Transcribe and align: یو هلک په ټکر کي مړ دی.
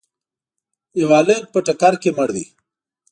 یو 0.99 1.09
هلک 1.17 1.43
په 1.53 1.59
ټکر 1.65 1.93
کي 2.01 2.09
مړ 2.17 2.29
دی. 2.35 2.45